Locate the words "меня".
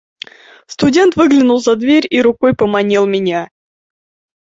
3.05-3.51